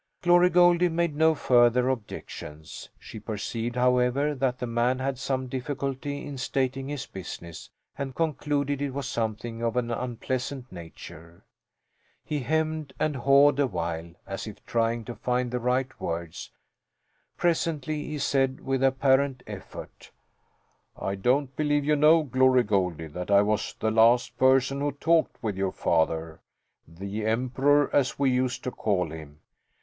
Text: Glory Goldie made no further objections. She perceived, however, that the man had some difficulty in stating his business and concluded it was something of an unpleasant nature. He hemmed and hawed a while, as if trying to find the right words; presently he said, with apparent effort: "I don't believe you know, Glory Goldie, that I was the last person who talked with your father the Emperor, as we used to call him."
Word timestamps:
Glory 0.23 0.49
Goldie 0.49 0.89
made 0.89 1.15
no 1.15 1.35
further 1.35 1.87
objections. 1.87 2.89
She 2.97 3.19
perceived, 3.19 3.75
however, 3.75 4.33
that 4.33 4.57
the 4.57 4.65
man 4.65 4.97
had 4.97 5.19
some 5.19 5.45
difficulty 5.45 6.25
in 6.25 6.39
stating 6.39 6.87
his 6.87 7.05
business 7.05 7.69
and 7.99 8.15
concluded 8.15 8.81
it 8.81 8.95
was 8.95 9.07
something 9.07 9.61
of 9.61 9.77
an 9.77 9.91
unpleasant 9.91 10.71
nature. 10.71 11.45
He 12.23 12.39
hemmed 12.39 12.93
and 12.99 13.15
hawed 13.15 13.59
a 13.59 13.67
while, 13.67 14.13
as 14.25 14.47
if 14.47 14.65
trying 14.65 15.05
to 15.05 15.13
find 15.13 15.51
the 15.51 15.59
right 15.59 15.99
words; 16.01 16.49
presently 17.37 18.05
he 18.05 18.17
said, 18.17 18.61
with 18.61 18.83
apparent 18.83 19.43
effort: 19.45 20.09
"I 20.97 21.13
don't 21.13 21.55
believe 21.55 21.85
you 21.85 21.95
know, 21.95 22.23
Glory 22.23 22.63
Goldie, 22.63 23.05
that 23.05 23.29
I 23.29 23.43
was 23.43 23.75
the 23.79 23.91
last 23.91 24.35
person 24.39 24.79
who 24.79 24.93
talked 24.93 25.37
with 25.43 25.55
your 25.57 25.71
father 25.71 26.41
the 26.87 27.23
Emperor, 27.27 27.95
as 27.95 28.17
we 28.17 28.31
used 28.31 28.63
to 28.63 28.71
call 28.71 29.11
him." 29.11 29.41